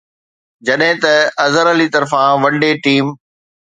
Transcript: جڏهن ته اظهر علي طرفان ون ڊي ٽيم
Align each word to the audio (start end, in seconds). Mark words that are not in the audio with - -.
جڏهن 0.67 0.95
ته 1.03 1.11
اظهر 1.45 1.65
علي 1.73 1.87
طرفان 1.95 2.29
ون 2.43 2.53
ڊي 2.61 2.71
ٽيم 2.85 3.05